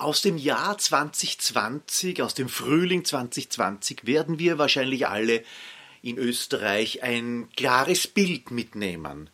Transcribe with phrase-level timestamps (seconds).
[0.00, 5.42] Aus dem Jahr 2020, aus dem Frühling 2020 werden wir wahrscheinlich alle
[6.02, 9.28] in Österreich ein klares Bild mitnehmen,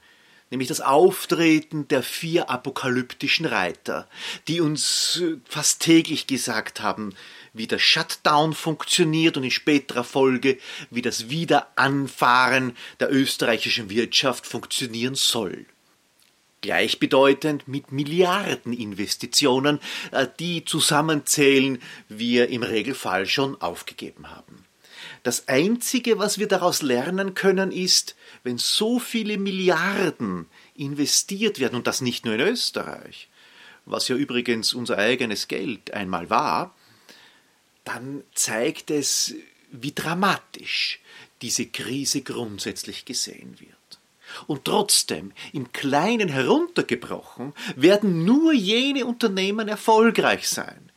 [0.48, 4.08] nämlich das Auftreten der vier apokalyptischen Reiter,
[4.48, 7.14] die uns äh, fast täglich gesagt haben,
[7.52, 10.56] wie der Shutdown funktioniert und in späterer Folge,
[10.90, 15.66] wie das Wiederanfahren der österreichischen Wirtschaft funktionieren soll
[16.64, 19.80] gleichbedeutend mit Milliardeninvestitionen,
[20.12, 21.78] äh, die zusammenzählen
[22.08, 24.64] wir im Regelfall schon aufgegeben haben.
[25.24, 31.86] Das Einzige, was wir daraus lernen können, ist, wenn so viele Milliarden investiert werden, und
[31.86, 33.28] das nicht nur in Österreich,
[33.84, 36.74] was ja übrigens unser eigenes Geld einmal war,
[37.84, 39.34] dann zeigt es,
[39.70, 41.00] wie dramatisch
[41.42, 43.83] diese Krise grundsätzlich gesehen wird.
[44.46, 50.90] Und trotzdem, im Kleinen heruntergebrochen, werden nur jene Unternehmen erfolgreich sein,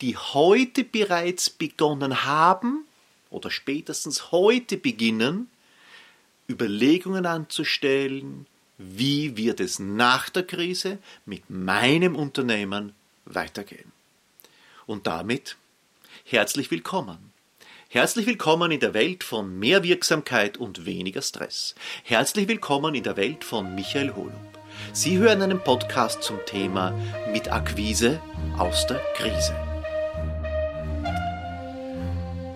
[0.00, 2.86] die heute bereits begonnen haben
[3.30, 5.48] oder spätestens heute beginnen,
[6.48, 8.46] Überlegungen anzustellen,
[8.78, 13.90] wie wird es nach der Krise mit meinem Unternehmen weitergehen.
[14.86, 15.56] Und damit
[16.24, 17.35] herzlich willkommen
[17.96, 21.74] Herzlich willkommen in der Welt von mehr Wirksamkeit und weniger Stress.
[22.04, 24.34] Herzlich willkommen in der Welt von Michael Holub.
[24.92, 26.92] Sie hören einen Podcast zum Thema
[27.32, 28.20] mit Akquise
[28.58, 29.54] aus der Krise.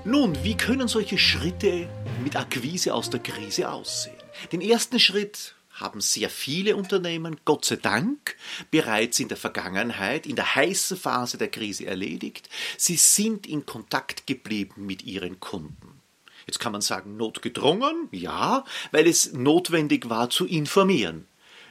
[0.05, 1.88] Nun, wie können solche Schritte
[2.22, 4.16] mit Akquise aus der Krise aussehen?
[4.52, 8.36] Den ersten Schritt haben sehr viele Unternehmen, Gott sei Dank,
[8.70, 12.48] bereits in der Vergangenheit, in der heißen Phase der Krise erledigt.
[12.77, 16.00] Sie sind in Kontakt geblieben mit ihren Kunden.
[16.47, 21.27] Jetzt kann man sagen, notgedrungen, ja, weil es notwendig war zu informieren.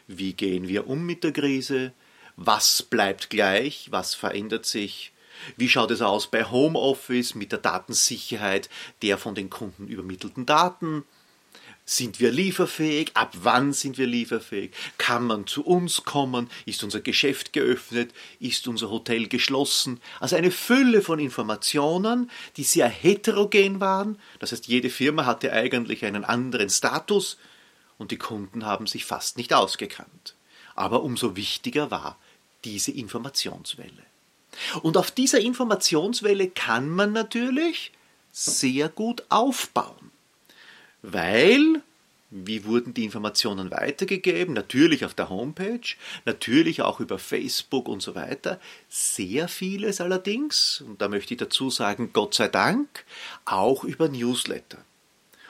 [0.08, 1.94] Wie gehen wir um mit der Krise?
[2.36, 3.88] Was bleibt gleich?
[3.92, 5.12] Was verändert sich?
[5.58, 8.70] Wie schaut es aus bei Homeoffice mit der Datensicherheit
[9.02, 11.04] der von den Kunden übermittelten Daten?
[11.92, 13.10] Sind wir lieferfähig?
[13.16, 14.70] Ab wann sind wir lieferfähig?
[15.00, 16.48] Kann man zu uns kommen?
[16.68, 18.14] Ist unser Geschäft geöffnet?
[18.40, 20.00] Ist unser Hotel geschlossen?
[20.20, 24.20] Also eine Fülle von Informationen, die sehr heterogen waren.
[24.38, 27.40] Das heißt, jede Firma hatte eigentlich einen anderen Status
[27.98, 30.36] und die Kunden haben sich fast nicht ausgekannt.
[30.76, 32.20] Aber umso wichtiger war
[32.66, 34.06] diese Informationswelle.
[34.84, 37.92] Und auf dieser Informationswelle kann man natürlich
[38.32, 40.12] sehr gut aufbauen
[41.02, 41.82] weil
[42.32, 44.54] wie wurden die Informationen weitergegeben?
[44.54, 45.96] Natürlich auf der Homepage,
[46.26, 48.60] natürlich auch über Facebook und so weiter.
[48.88, 53.06] Sehr vieles allerdings, und da möchte ich dazu sagen, Gott sei Dank,
[53.46, 54.78] auch über Newsletter.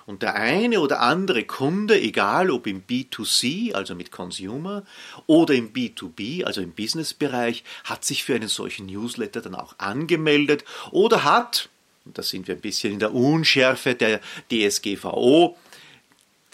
[0.05, 4.83] Und der eine oder andere Kunde, egal ob im B2C, also mit Consumer,
[5.27, 10.63] oder im B2B, also im Businessbereich, hat sich für einen solchen Newsletter dann auch angemeldet
[10.91, 11.69] oder hat,
[12.09, 14.19] und da sind wir ein bisschen in der Unschärfe der
[14.51, 15.55] DSGVO,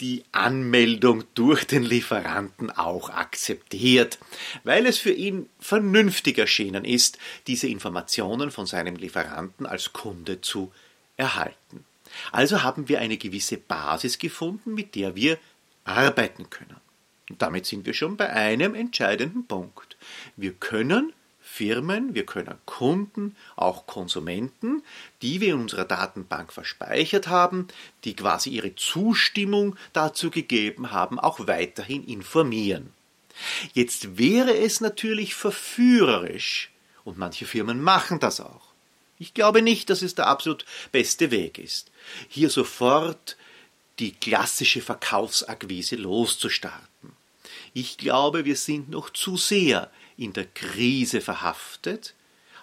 [0.02, 4.20] die Anmeldung durch den Lieferanten auch akzeptiert,
[4.66, 7.18] weil es für ihn vernünftig erschienen ist,
[7.48, 10.74] diese Informationen von seinem Lieferanten als Kunde zu
[11.16, 11.86] erhalten.
[12.34, 15.38] Also haben wir eine gewisse Basis gefunden, mit der wir
[15.86, 16.76] arbeiten können.
[17.30, 19.96] Und damit sind wir schon bei einem entscheidenden Punkt.
[20.36, 21.14] Wir können
[21.56, 24.84] Firmen, wir können Kunden, auch Konsumenten,
[25.22, 27.70] die wir in unserer Datenbank verspeichert haben,
[28.04, 32.92] die quasi ihre Zustimmung dazu gegeben haben, auch weiterhin informieren.
[33.74, 36.72] Jetzt wäre es natürlich verführerisch,
[37.06, 38.74] und manche Firmen machen das auch.
[39.18, 41.90] Ich glaube nicht, dass es der absolut beste Weg ist,
[42.28, 43.38] hier sofort
[44.00, 47.14] die klassische Verkaufsakquise loszustarten.
[47.74, 52.14] Ich glaube, wir sind noch zu sehr in der Krise verhaftet,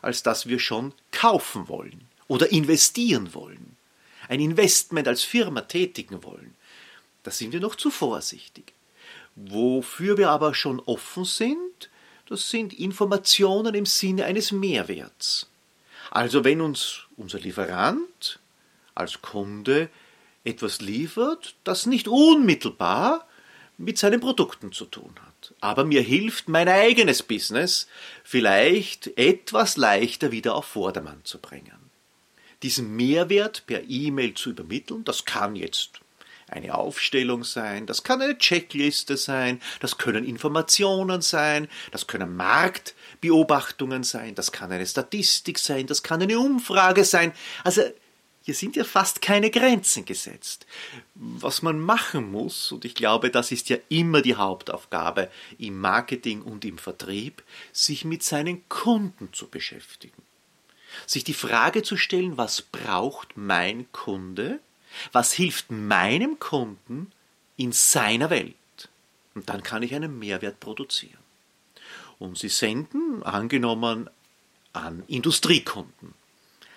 [0.00, 3.76] als dass wir schon kaufen wollen oder investieren wollen,
[4.28, 6.54] ein Investment als Firma tätigen wollen.
[7.22, 8.72] Da sind wir noch zu vorsichtig.
[9.36, 11.90] Wofür wir aber schon offen sind,
[12.28, 15.48] das sind Informationen im Sinne eines Mehrwerts.
[16.10, 18.38] Also wenn uns unser Lieferant
[18.94, 19.88] als Kunde
[20.44, 23.26] etwas liefert, das nicht unmittelbar
[23.78, 27.86] mit seinen Produkten zu tun hat aber mir hilft mein eigenes Business
[28.24, 31.90] vielleicht etwas leichter wieder auf Vordermann zu bringen.
[32.62, 36.00] Diesen Mehrwert per E-Mail zu übermitteln, das kann jetzt
[36.52, 44.04] eine Aufstellung sein, das kann eine Checkliste sein, das können Informationen sein, das können Marktbeobachtungen
[44.04, 47.32] sein, das kann eine Statistik sein, das kann eine Umfrage sein.
[47.64, 47.82] Also
[48.42, 50.66] hier sind ja fast keine Grenzen gesetzt.
[51.14, 56.42] Was man machen muss, und ich glaube, das ist ja immer die Hauptaufgabe im Marketing
[56.42, 57.42] und im Vertrieb,
[57.72, 60.22] sich mit seinen Kunden zu beschäftigen.
[61.06, 64.58] Sich die Frage zu stellen, was braucht mein Kunde,
[65.12, 67.12] was hilft meinem Kunden
[67.56, 68.56] in seiner Welt.
[69.34, 71.22] Und dann kann ich einen Mehrwert produzieren.
[72.18, 74.10] Und sie senden, angenommen,
[74.72, 76.14] an Industriekunden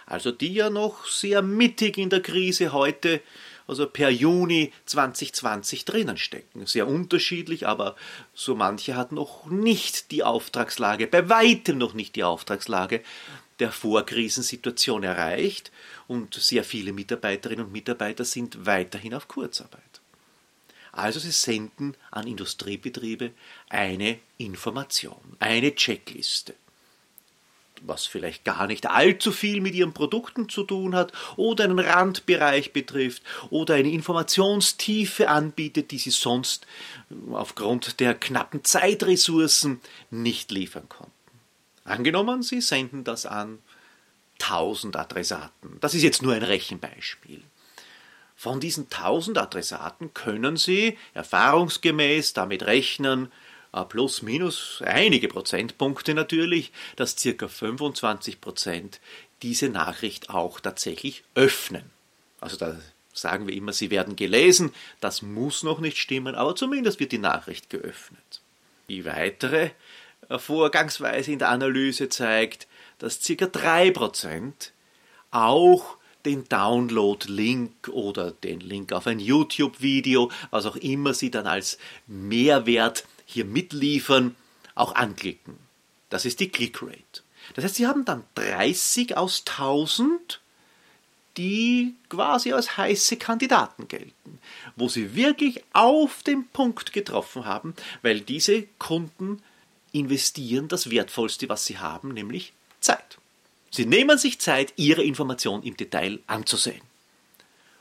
[0.06, 3.22] also die ja noch sehr mittig in der Krise heute,
[3.68, 6.68] also per Juni 2020 drinnen stecken.
[6.68, 7.96] Sehr unterschiedlich, aber
[8.34, 13.02] so manche hat noch nicht die Auftragslage, bei weitem noch nicht die Auftragslage
[13.60, 15.72] der Vorkrisensituation erreicht
[16.08, 19.82] und sehr viele Mitarbeiterinnen und Mitarbeiter sind weiterhin auf Kurzarbeit.
[20.92, 23.32] Also sie senden an Industriebetriebe
[23.70, 26.54] eine Information, eine Checkliste
[27.84, 32.74] was vielleicht gar nicht allzu viel mit ihren Produkten zu tun hat oder einen Randbereich
[32.74, 36.66] betrifft oder eine Informationstiefe anbietet, die sie sonst
[37.32, 41.12] aufgrund der knappen Zeitressourcen nicht liefern konnten.
[41.84, 43.60] Angenommen, Sie senden das an
[44.42, 45.78] 1000 Adressaten.
[45.82, 47.44] Das ist jetzt nur ein Rechenbeispiel.
[48.36, 53.32] Von diesen 1000 Adressaten können Sie erfahrungsgemäß damit rechnen,
[53.84, 59.02] plus minus einige Prozentpunkte natürlich, dass circa 25 Prozent
[59.42, 61.84] diese Nachricht auch tatsächlich öffnen.
[62.40, 62.80] Also da
[63.14, 67.18] sagen wir immer, sie werden gelesen, das muss noch nicht stimmen, aber zumindest wird die
[67.18, 68.42] Nachricht geöffnet.
[68.88, 69.72] Die weitere
[70.30, 72.68] Vorgangsweise in der Analyse zeigt,
[73.00, 74.72] dass circa 3 Prozent
[75.32, 81.78] auch den Download-Link oder den Link auf ein YouTube-Video, was auch immer Sie dann als
[82.08, 84.36] Mehrwert hier mitliefern,
[84.76, 85.58] auch anklicken.
[86.10, 87.24] Das ist die Clickrate.
[87.54, 90.42] Das heißt, Sie haben dann 30 aus 1000,
[91.38, 94.40] die quasi als heiße Kandidaten gelten,
[94.76, 99.42] wo Sie wirklich auf den Punkt getroffen haben, weil diese Kunden
[99.92, 103.18] investieren das Wertvollste, was sie haben, nämlich Zeit.
[103.72, 106.82] Sie nehmen sich Zeit, Ihre Information im Detail anzusehen.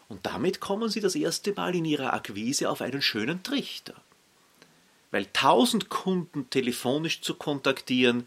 [0.08, 3.94] Und damit kommen Sie das erste Mal in Ihrer Akquise auf einen schönen Trichter
[5.14, 8.26] weil 1000 Kunden telefonisch zu kontaktieren,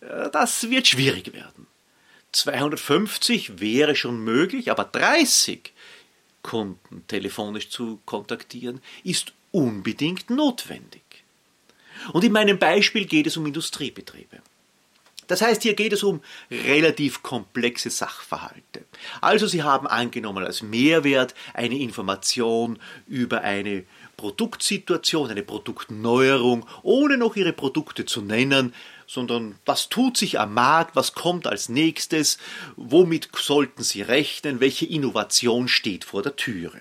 [0.00, 1.66] äh, das wird schwierig werden.
[2.32, 5.72] 250 wäre schon möglich, aber 30
[6.42, 11.00] Kunden telefonisch zu kontaktieren ist unbedingt notwendig.
[12.12, 14.42] Und in meinem Beispiel geht es um Industriebetriebe.
[15.28, 18.84] Das heißt, hier geht es um relativ komplexe Sachverhalte.
[19.20, 22.78] Also Sie haben angenommen als Mehrwert eine Information
[23.08, 23.84] über eine
[24.16, 28.74] Produktsituation, eine Produktneuerung, ohne noch ihre Produkte zu nennen,
[29.06, 32.38] sondern was tut sich am Markt, was kommt als nächstes,
[32.76, 36.80] womit sollten Sie rechnen, welche Innovation steht vor der Türe.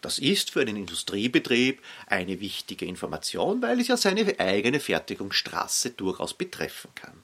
[0.00, 6.34] Das ist für einen Industriebetrieb eine wichtige Information, weil es ja seine eigene Fertigungsstraße durchaus
[6.34, 7.22] betreffen kann.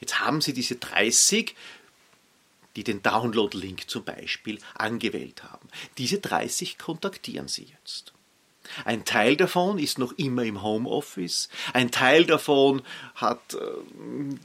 [0.00, 1.54] Jetzt haben Sie diese 30
[2.76, 5.68] die den Download-Link zum Beispiel angewählt haben.
[5.98, 8.12] Diese 30 kontaktieren Sie jetzt.
[8.84, 12.82] Ein Teil davon ist noch immer im Homeoffice, ein Teil davon
[13.14, 13.58] hat äh,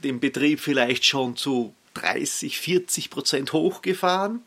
[0.02, 4.42] den Betrieb vielleicht schon zu 30, 40 Prozent hochgefahren.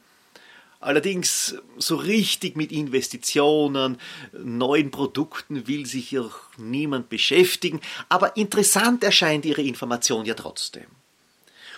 [0.82, 3.98] Allerdings so richtig mit Investitionen,
[4.32, 10.86] neuen Produkten will sich ja niemand beschäftigen, aber interessant erscheint Ihre Information ja trotzdem.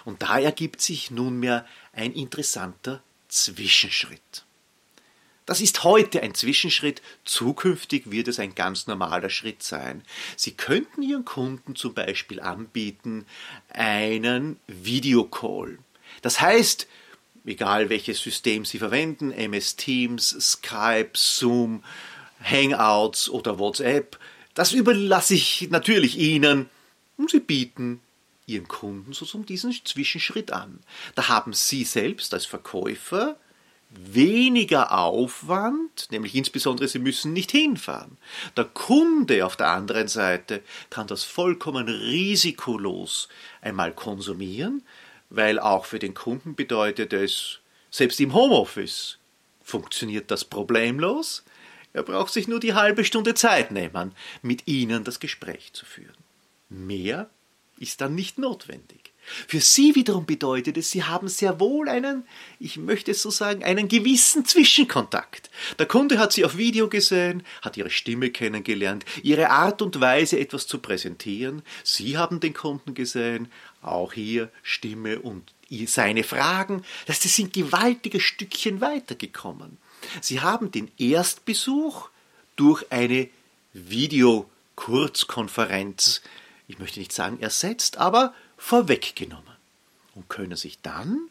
[0.06, 4.46] Und da ergibt sich nunmehr ein interessanter Zwischenschritt.
[5.52, 10.02] Das ist heute ein Zwischenschritt, zukünftig wird es ein ganz normaler Schritt sein.
[10.38, 13.26] Sie könnten Ihren Kunden zum Beispiel anbieten
[13.68, 15.78] einen Videocall.
[16.22, 16.88] Das heißt,
[17.46, 21.84] egal welches System Sie verwenden, MS Teams, Skype, Zoom,
[22.42, 24.18] Hangouts oder WhatsApp,
[24.54, 26.70] das überlasse ich natürlich Ihnen
[27.18, 28.00] und Sie bieten
[28.46, 30.80] Ihren Kunden so diesen Zwischenschritt an.
[31.16, 33.36] Da haben Sie selbst als Verkäufer
[33.92, 38.18] weniger Aufwand, nämlich insbesondere Sie müssen nicht hinfahren.
[38.56, 43.28] Der Kunde auf der anderen Seite kann das vollkommen risikolos
[43.62, 44.84] einmal konsumieren,
[45.30, 49.18] weil auch für den Kunden bedeutet es, selbst im Homeoffice
[49.62, 51.44] funktioniert das problemlos.
[51.94, 56.16] Er braucht sich nur die halbe Stunde Zeit nehmen, mit Ihnen das Gespräch zu führen.
[56.70, 57.30] Mehr
[57.78, 59.12] ist dann nicht notwendig.
[59.48, 62.24] Für Sie wiederum bedeutet es, Sie haben sehr wohl einen,
[62.60, 65.52] ich möchte es so sagen, einen gewissen Zwischenkontakt.
[65.78, 70.40] Der Kunde hat Sie auf Video gesehen, hat Ihre Stimme kennengelernt, Ihre Art und Weise,
[70.40, 71.62] etwas zu präsentieren.
[71.84, 73.52] Sie haben den Kunden gesehen,
[73.82, 75.54] auch hier Stimme und
[75.86, 76.84] seine Fragen.
[77.06, 79.78] Das sind gewaltige Stückchen weitergekommen.
[80.20, 82.10] Sie haben den Erstbesuch
[82.56, 83.30] durch eine
[83.74, 86.24] Videokurzkonferenz,
[86.72, 89.56] ich möchte nicht sagen ersetzt, aber vorweggenommen
[90.16, 91.30] und können sich dann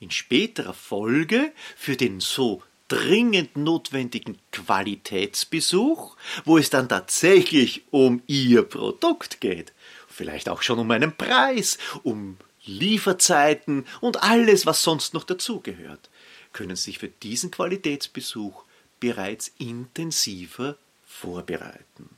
[0.00, 8.62] in späterer Folge für den so dringend notwendigen Qualitätsbesuch, wo es dann tatsächlich um Ihr
[8.64, 9.72] Produkt geht,
[10.08, 16.10] vielleicht auch schon um einen Preis, um Lieferzeiten und alles, was sonst noch dazugehört,
[16.52, 18.64] können sich für diesen Qualitätsbesuch
[18.98, 22.10] bereits intensiver vorbereiten.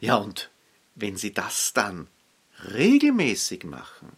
[0.00, 0.48] Ja, und
[1.00, 2.08] wenn Sie das dann
[2.72, 4.12] regelmäßig machen,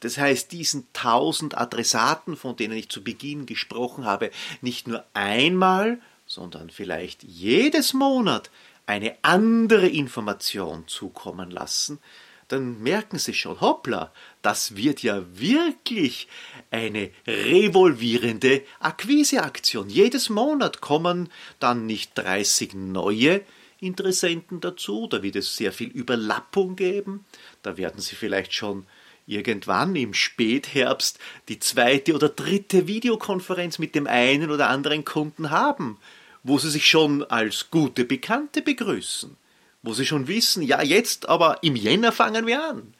[0.00, 5.98] das heißt, diesen tausend Adressaten, von denen ich zu Beginn gesprochen habe, nicht nur einmal,
[6.26, 8.50] sondern vielleicht jedes Monat
[8.86, 12.00] eine andere Information zukommen lassen,
[12.48, 14.12] dann merken Sie schon, hoppla,
[14.42, 16.28] das wird ja wirklich
[16.70, 19.88] eine revolvierende Akquiseaktion.
[19.88, 23.40] Jedes Monat kommen dann nicht 30 neue
[23.84, 27.24] Interessenten dazu, da wird es sehr viel Überlappung geben,
[27.62, 28.86] da werden Sie vielleicht schon
[29.26, 35.98] irgendwann im Spätherbst die zweite oder dritte Videokonferenz mit dem einen oder anderen Kunden haben,
[36.42, 39.36] wo Sie sich schon als gute Bekannte begrüßen,
[39.82, 42.94] wo Sie schon wissen, ja jetzt, aber im Jänner fangen wir an.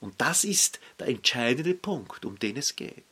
[0.00, 3.04] Und das ist der entscheidende Punkt, um den es geht.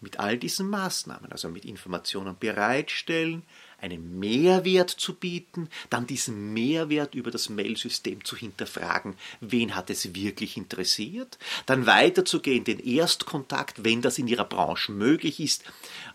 [0.00, 3.42] Mit all diesen Maßnahmen, also mit Informationen bereitstellen,
[3.80, 10.14] einen Mehrwert zu bieten, dann diesen Mehrwert über das Mailsystem zu hinterfragen, wen hat es
[10.14, 15.64] wirklich interessiert, dann weiterzugehen, den Erstkontakt, wenn das in Ihrer Branche möglich ist,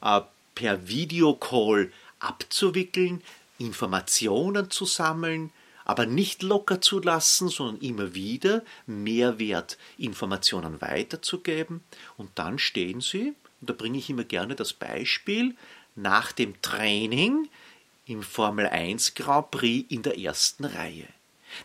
[0.01, 0.22] äh,
[0.55, 3.22] per Videocall abzuwickeln,
[3.58, 5.51] Informationen zu sammeln,
[5.86, 11.84] aber nicht locker zu lassen, sondern immer wieder Mehrwertinformationen weiterzugeben.
[12.17, 15.55] Und dann stehen Sie, und da bringe ich immer gerne das Beispiel,
[15.96, 17.50] nach dem Training
[18.06, 21.08] im Formel 1 Grand Prix in der ersten Reihe.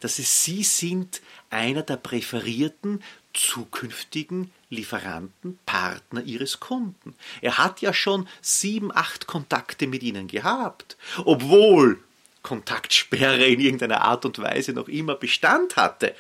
[0.01, 7.15] Das ist, Sie sind einer der präferierten zukünftigen Lieferanten, Partner Ihres Kunden.
[7.41, 12.03] Er hat ja schon sieben, acht Kontakte mit Ihnen gehabt, obwohl
[12.43, 16.15] Kontaktsperre in irgendeiner Art und Weise noch immer Bestand hatte.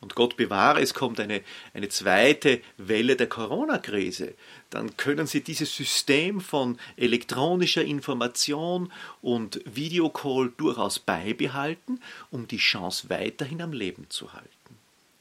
[0.00, 1.42] Und Gott bewahre, es kommt eine,
[1.74, 4.34] eine zweite Welle der Corona-Krise.
[4.70, 8.90] Dann können Sie dieses System von elektronischer Information
[9.20, 14.48] und Videocall durchaus beibehalten, um die Chance weiterhin am Leben zu halten.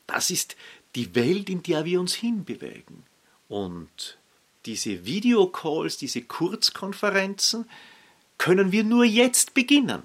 [0.07, 0.55] Das ist
[0.95, 3.03] die Welt, in der wir uns hinbewegen.
[3.50, 4.17] Und
[4.65, 7.69] diese Videocalls, diese Kurzkonferenzen
[8.38, 10.03] können wir nur jetzt beginnen.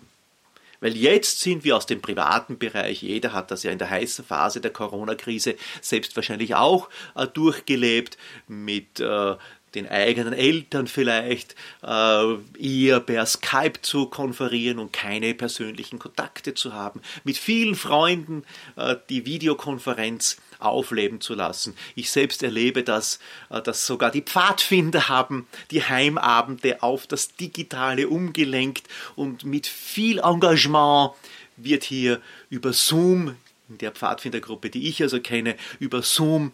[0.85, 4.23] Weil jetzt sind wir aus dem privaten Bereich, jeder hat das ja in der heißen
[4.23, 9.37] Phase der Corona-Krise selbstverständlich auch äh, durchgelebt mit äh,
[9.75, 16.75] den eigenen Eltern vielleicht äh, eher per Skype zu konferieren und keine persönlichen Kontakte zu
[16.75, 18.45] haben, mit vielen Freunden
[18.77, 21.77] äh, die Videokonferenz aufleben zu lassen.
[21.95, 23.19] Ich selbst erlebe das,
[23.51, 30.19] äh, dass sogar die Pfadfinder haben die Heimabende auf das Digitale umgelenkt und mit viel
[30.19, 31.13] Engagement
[31.57, 33.37] wird hier über Zoom,
[33.69, 36.53] in der Pfadfindergruppe, die ich also kenne, über Zoom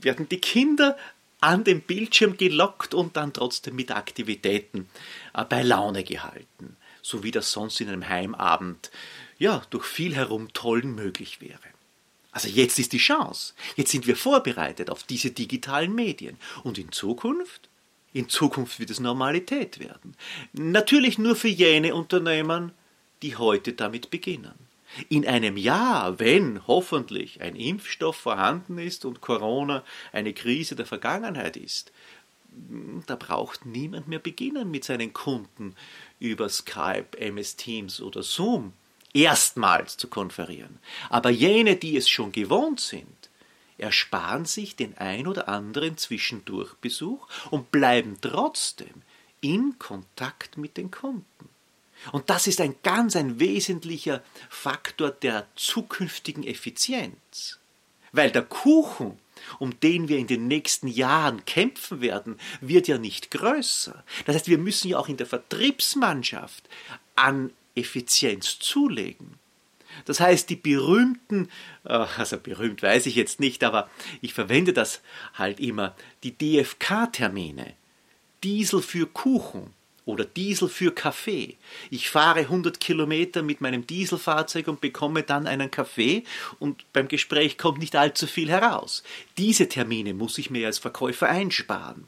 [0.00, 0.96] werden die Kinder
[1.40, 4.88] an den Bildschirm gelockt und dann trotzdem mit Aktivitäten
[5.34, 8.90] äh, bei Laune gehalten, so wie das sonst in einem Heimabend
[9.38, 11.58] ja durch viel Herumtollen möglich wäre.
[12.32, 13.54] Also jetzt ist die Chance.
[13.76, 16.36] Jetzt sind wir vorbereitet auf diese digitalen Medien.
[16.62, 17.68] Und in Zukunft?
[18.12, 20.16] In Zukunft wird es Normalität werden.
[20.52, 22.72] Natürlich nur für jene Unternehmen,
[23.22, 24.54] die heute damit beginnen.
[25.08, 31.56] In einem Jahr, wenn hoffentlich ein Impfstoff vorhanden ist und Corona eine Krise der Vergangenheit
[31.56, 31.92] ist,
[33.06, 35.76] da braucht niemand mehr beginnen mit seinen Kunden
[36.18, 38.72] über Skype, MS Teams oder Zoom
[39.12, 40.78] erstmals zu konferieren.
[41.08, 43.30] Aber jene, die es schon gewohnt sind,
[43.78, 49.02] ersparen sich den ein oder anderen Zwischendurchbesuch und bleiben trotzdem
[49.40, 51.48] in Kontakt mit den Kunden.
[52.12, 57.58] Und das ist ein ganz ein wesentlicher Faktor der zukünftigen Effizienz.
[58.12, 59.18] Weil der Kuchen,
[59.58, 64.04] um den wir in den nächsten Jahren kämpfen werden, wird ja nicht größer.
[64.26, 66.68] Das heißt, wir müssen ja auch in der Vertriebsmannschaft
[67.16, 69.38] an Effizienz zulegen.
[70.04, 71.48] Das heißt, die berühmten,
[71.84, 75.00] äh, also berühmt weiß ich jetzt nicht, aber ich verwende das
[75.34, 77.74] halt immer, die DFK-Termine.
[78.42, 79.74] Diesel für Kuchen
[80.06, 81.56] oder Diesel für Kaffee.
[81.90, 86.24] Ich fahre 100 Kilometer mit meinem Dieselfahrzeug und bekomme dann einen Kaffee
[86.58, 89.02] und beim Gespräch kommt nicht allzu viel heraus.
[89.36, 92.06] Diese Termine muss ich mir als Verkäufer einsparen.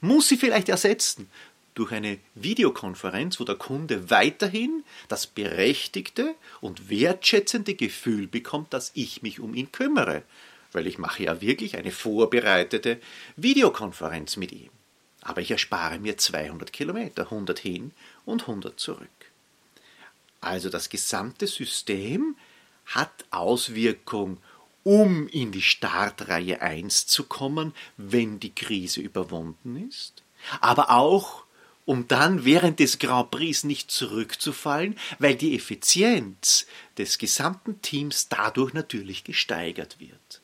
[0.00, 1.28] Muss sie vielleicht ersetzen
[1.74, 9.22] durch eine Videokonferenz, wo der Kunde weiterhin das berechtigte und wertschätzende Gefühl bekommt, dass ich
[9.22, 10.22] mich um ihn kümmere,
[10.72, 13.00] weil ich mache ja wirklich eine vorbereitete
[13.36, 14.70] Videokonferenz mit ihm.
[15.22, 17.92] Aber ich erspare mir 200 Kilometer, 100 hin
[18.24, 19.08] und 100 zurück.
[20.40, 22.36] Also das gesamte System
[22.86, 24.38] hat Auswirkung,
[24.82, 30.22] um in die Startreihe 1 zu kommen, wenn die Krise überwunden ist,
[30.60, 31.44] aber auch
[31.84, 36.66] um dann während des Grand Prix nicht zurückzufallen, weil die Effizienz
[36.98, 40.40] des gesamten Teams dadurch natürlich gesteigert wird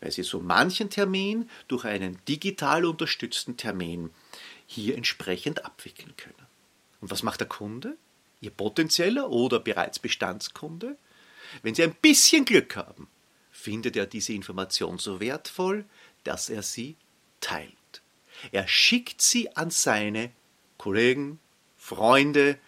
[0.00, 4.10] weil sie so manchen Termin durch einen digital unterstützten Termin
[4.66, 6.34] hier entsprechend abwickeln können.
[7.00, 7.96] Und was macht der Kunde?
[8.40, 10.96] Ihr potenzieller oder bereits Bestandskunde?
[11.62, 13.08] Wenn Sie ein bisschen Glück haben,
[13.50, 15.84] findet er diese Information so wertvoll,
[16.24, 16.96] dass er sie
[17.40, 17.74] teilt.
[18.52, 20.30] Er schickt sie an seine
[20.80, 21.38] Kollegen,
[21.76, 22.58] Freunde,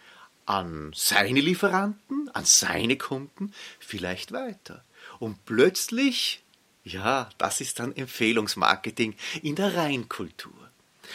[0.47, 4.85] an seine Lieferanten, an seine Kunden, vielleicht weiter.
[5.19, 6.43] Und plötzlich
[6.85, 10.53] ja, das ist dann Empfehlungsmarketing in der Reinkultur.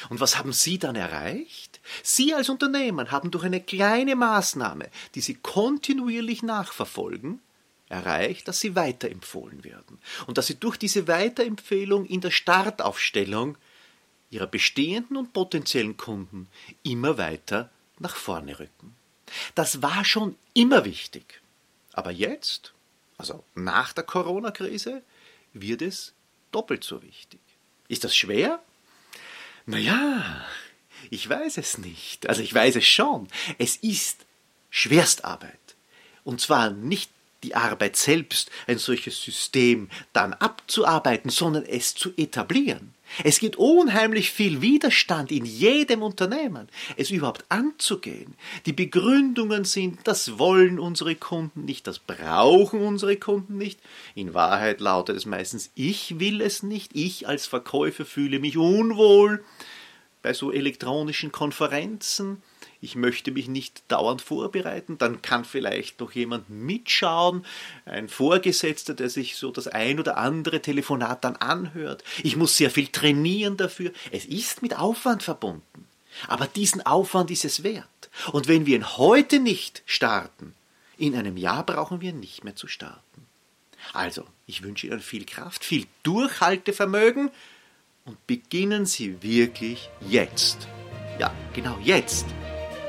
[0.10, 1.80] Und was haben Sie dann erreicht?
[2.04, 7.42] Sie als Unternehmen haben durch eine kleine Maßnahme, die Sie kontinuierlich nachverfolgen,
[7.89, 13.58] erreicht, dass Sie weiterempfohlen werden und dass Sie durch diese Weiterempfehlung in der Startaufstellung
[14.29, 16.48] Ihrer bestehenden und potenziellen Kunden
[16.84, 17.69] immer weiter
[18.00, 18.96] nach vorne rücken.
[19.55, 21.41] Das war schon immer wichtig.
[21.93, 22.74] Aber jetzt,
[23.17, 25.01] also nach der Corona-Krise,
[25.53, 26.13] wird es
[26.51, 27.39] doppelt so wichtig.
[27.88, 28.62] Ist das schwer?
[29.65, 30.46] Naja,
[31.10, 32.27] ich weiß es nicht.
[32.29, 33.27] Also ich weiß es schon.
[33.57, 34.25] Es ist
[34.69, 35.75] Schwerstarbeit.
[36.24, 37.12] Und zwar nicht
[37.48, 42.94] die Arbeit selbst, ein solches System dann abzuarbeiten, sondern es zu etablieren.
[43.24, 48.36] Es gibt unheimlich viel Widerstand in jedem Unternehmen, es überhaupt anzugehen.
[48.66, 53.80] Die Begründungen sind, das wollen unsere Kunden nicht, das brauchen unsere Kunden nicht.
[54.13, 59.44] In Wahrheit lautet es meistens, ich will es nicht, ich als Verkäufer fühle mich unwohl
[60.22, 62.44] bei so elektronischen Konferenzen
[62.81, 67.46] ich möchte mich nicht dauernd vorbereiten, dann kann vielleicht noch jemand mitschauen,
[67.85, 72.03] ein Vorgesetzter, der sich so das ein oder andere Telefonat dann anhört.
[72.24, 73.92] Ich muss sehr viel trainieren dafür.
[74.11, 75.87] Es ist mit Aufwand verbunden.
[76.27, 77.85] Aber diesen Aufwand ist es wert.
[78.31, 80.53] Und wenn wir ihn heute nicht starten,
[80.98, 83.01] in einem Jahr brauchen wir nicht mehr zu starten.
[83.94, 87.29] Also, ich wünsche Ihnen viel Kraft, viel Durchhaltevermögen
[88.05, 90.68] und beginnen Sie wirklich jetzt.
[91.20, 92.25] Ja, genau jetzt